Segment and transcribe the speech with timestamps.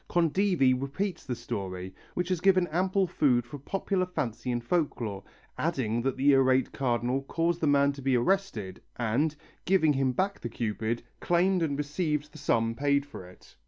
[0.09, 5.21] Condivi repeats the story, which has given ample food for popular fancy and folklore,
[5.59, 10.39] adding that the irate Cardinal caused the man to be arrested and, giving him back
[10.39, 13.55] the Cupid, claimed and received the sum paid for it.